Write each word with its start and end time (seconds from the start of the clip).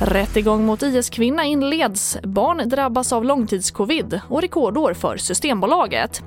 Rättegång 0.00 0.66
mot 0.66 0.82
IS-kvinna 0.82 1.44
inleds. 1.44 2.18
Barn 2.22 2.68
drabbas 2.68 3.12
av 3.12 3.24
långtidscovid 3.24 4.20
och 4.28 4.42
rekordår 4.42 4.94
för 4.94 5.16
Systembolaget. 5.16 6.22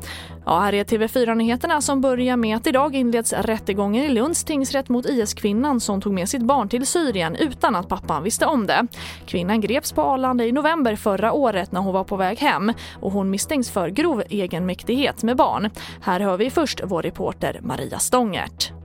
Ja, 0.45 0.59
här 0.59 0.73
är 0.73 0.83
TV4-nyheterna 0.83 1.81
som 1.81 2.01
börjar 2.01 2.37
med 2.37 2.57
att 2.57 2.67
idag 2.67 2.95
inleds 2.95 3.33
rättegången 3.33 4.03
i 4.03 4.09
Lunds 4.09 4.43
tingsrätt 4.43 4.89
mot 4.89 5.05
IS-kvinnan 5.05 5.79
som 5.79 6.01
tog 6.01 6.13
med 6.13 6.29
sitt 6.29 6.41
barn 6.41 6.69
till 6.69 6.87
Syrien 6.87 7.35
utan 7.35 7.75
att 7.75 7.89
pappan 7.89 8.23
visste 8.23 8.45
om 8.45 8.67
det. 8.67 8.87
Kvinnan 9.25 9.61
greps 9.61 9.91
på 9.91 10.01
Arlanda 10.01 10.45
i 10.45 10.51
november 10.51 10.95
förra 10.95 11.31
året 11.31 11.71
när 11.71 11.81
hon 11.81 11.93
var 11.93 12.03
på 12.03 12.15
väg 12.15 12.39
hem 12.39 12.73
och 13.01 13.11
hon 13.11 13.29
misstänks 13.29 13.69
för 13.69 13.89
grov 13.89 14.23
egenmäktighet 14.29 15.23
med 15.23 15.37
barn. 15.37 15.69
Här 16.01 16.19
hör 16.19 16.37
vi 16.37 16.49
först 16.49 16.81
vår 16.83 17.01
reporter 17.01 17.59
Maria 17.63 17.99
Stångert. 17.99 18.76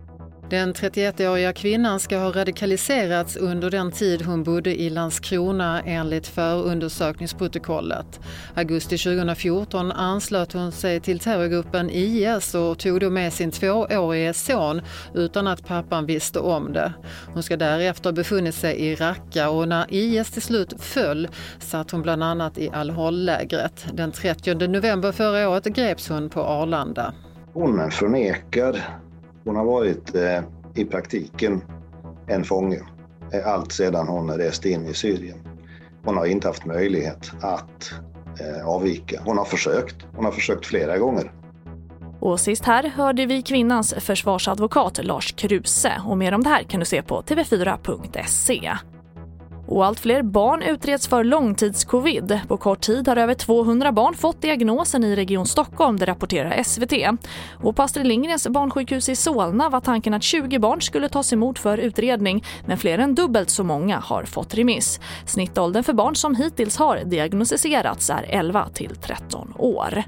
Den 0.52 0.72
31-åriga 0.74 1.52
kvinnan 1.52 2.00
ska 2.00 2.18
ha 2.18 2.32
radikaliserats 2.32 3.36
under 3.36 3.70
den 3.70 3.92
tid 3.92 4.22
hon 4.22 4.42
bodde 4.44 4.80
i 4.80 4.90
Landskrona 4.90 5.82
enligt 5.82 6.26
förundersökningsprotokollet. 6.26 8.20
Augusti 8.54 8.98
2014 8.98 9.92
anslöt 9.92 10.52
hon 10.52 10.72
sig 10.72 11.00
till 11.00 11.18
terrorgruppen 11.18 11.90
IS 11.90 12.54
och 12.54 12.78
tog 12.78 13.00
då 13.00 13.10
med 13.10 13.32
sin 13.32 13.50
tvåårige 13.50 14.34
son 14.34 14.82
utan 15.14 15.46
att 15.46 15.66
pappan 15.66 16.06
visste 16.06 16.38
om 16.38 16.72
det. 16.72 16.92
Hon 17.34 17.42
ska 17.42 17.56
därefter 17.56 18.12
befunnit 18.12 18.54
sig 18.54 18.76
i 18.76 18.94
Raqqa 18.94 19.48
och 19.48 19.68
när 19.68 19.86
IS 19.88 20.30
till 20.30 20.42
slut 20.42 20.74
föll 20.82 21.28
satt 21.58 21.90
hon 21.90 22.02
bland 22.02 22.24
annat 22.24 22.58
i 22.58 22.70
Al-Hol-lägret. 22.72 23.86
Den 23.92 24.12
30 24.12 24.54
november 24.54 25.12
förra 25.12 25.48
året 25.48 25.64
greps 25.64 26.08
hon 26.08 26.30
på 26.30 26.40
Arlanda. 26.40 27.14
Hon 27.52 27.90
förnekar 27.90 28.82
hon 29.44 29.56
har 29.56 29.64
varit 29.64 30.14
eh, 30.14 30.40
i 30.74 30.84
praktiken 30.84 31.64
en 32.26 32.44
fånge 32.44 32.80
eh, 33.32 33.46
allt 33.46 33.72
sedan 33.72 34.08
hon 34.08 34.30
reste 34.30 34.70
in 34.70 34.86
i 34.86 34.94
Syrien. 34.94 35.38
Hon 36.04 36.16
har 36.16 36.26
inte 36.26 36.48
haft 36.48 36.66
möjlighet 36.66 37.32
att 37.40 37.92
eh, 38.40 38.68
avvika. 38.68 39.20
Hon 39.24 39.38
har 39.38 39.44
försökt. 39.44 39.96
Hon 40.16 40.24
har 40.24 40.32
försökt 40.32 40.66
flera 40.66 40.98
gånger. 40.98 41.32
Och 42.20 42.40
sist 42.40 42.64
här 42.64 42.88
hörde 42.88 43.26
vi 43.26 43.42
kvinnans 43.42 43.94
försvarsadvokat 43.98 45.04
Lars 45.04 45.32
Kruse 45.32 46.02
och 46.06 46.18
mer 46.18 46.34
om 46.34 46.42
det 46.42 46.48
här 46.48 46.62
kan 46.62 46.80
du 46.80 46.86
se 46.86 47.02
på 47.02 47.22
tv4.se. 47.22 48.72
Och 49.72 49.86
allt 49.86 50.00
fler 50.00 50.22
barn 50.22 50.62
utreds 50.62 51.08
för 51.08 51.24
långtidscovid. 51.24 52.40
På 52.48 52.56
kort 52.56 52.80
tid 52.80 53.08
har 53.08 53.16
över 53.16 53.34
200 53.34 53.92
barn 53.92 54.14
fått 54.14 54.42
diagnosen 54.42 55.04
i 55.04 55.16
Region 55.16 55.46
Stockholm, 55.46 55.98
det 55.98 56.06
rapporterar 56.06 56.62
SVT. 56.62 56.92
Och 57.62 57.76
på 57.76 57.82
Astrid 57.82 58.06
Lindgrens 58.06 58.48
barnsjukhus 58.48 59.08
i 59.08 59.16
Solna 59.16 59.68
var 59.68 59.80
tanken 59.80 60.14
att 60.14 60.22
20 60.22 60.58
barn 60.58 60.80
skulle 60.80 61.08
tas 61.08 61.32
emot 61.32 61.58
för 61.58 61.78
utredning 61.78 62.44
men 62.66 62.78
fler 62.78 62.98
än 62.98 63.14
dubbelt 63.14 63.50
så 63.50 63.64
många 63.64 63.98
har 63.98 64.24
fått 64.24 64.54
remiss. 64.54 65.00
Snittåldern 65.26 65.84
för 65.84 65.92
barn 65.92 66.16
som 66.16 66.36
hittills 66.36 66.76
har 66.76 67.00
diagnostiserats 67.04 68.10
är 68.10 68.26
11 68.28 68.68
till 68.74 68.96
13 68.96 69.54
år. 69.58 70.04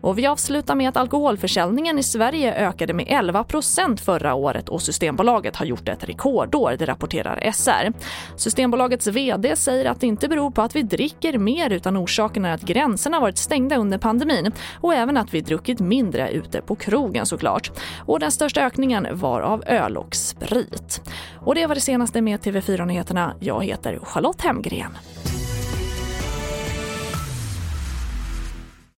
Och 0.00 0.18
vi 0.18 0.26
avslutar 0.26 0.74
med 0.74 0.88
att 0.88 0.96
alkoholförsäljningen 0.96 1.98
i 1.98 2.02
Sverige 2.02 2.54
ökade 2.54 2.92
med 2.92 3.06
11% 3.06 3.96
förra 3.96 4.34
året 4.34 4.68
och 4.68 4.82
Systembolaget 4.82 5.56
har 5.56 5.66
gjort 5.66 5.88
ett 5.88 6.04
rekordår, 6.04 6.76
det 6.78 6.86
rapporterar 6.86 7.50
SR. 7.52 7.92
Systembolagets 8.36 9.06
VD 9.06 9.56
säger 9.56 9.84
att 9.84 10.00
det 10.00 10.06
inte 10.06 10.28
beror 10.28 10.50
på 10.50 10.62
att 10.62 10.76
vi 10.76 10.82
dricker 10.82 11.38
mer 11.38 11.70
utan 11.70 11.96
orsaken 11.96 12.44
är 12.44 12.54
att 12.54 12.62
gränserna 12.62 13.20
varit 13.20 13.38
stängda 13.38 13.76
under 13.76 13.98
pandemin 13.98 14.52
och 14.80 14.94
även 14.94 15.16
att 15.16 15.34
vi 15.34 15.40
druckit 15.40 15.80
mindre 15.80 16.30
ute 16.30 16.60
på 16.60 16.76
krogen 16.76 17.26
såklart. 17.26 17.70
Och 18.06 18.20
den 18.20 18.32
största 18.32 18.60
ökningen 18.60 19.06
var 19.12 19.40
av 19.40 19.64
öl 19.66 19.96
och 19.96 20.14
sprit. 20.14 21.02
Och 21.40 21.54
det 21.54 21.66
var 21.66 21.74
det 21.74 21.80
senaste 21.80 22.20
med 22.20 22.40
TV4 22.40 22.86
Nyheterna. 22.86 23.34
Jag 23.40 23.64
heter 23.64 23.98
Charlotte 24.02 24.40
Hemgren. 24.42 24.96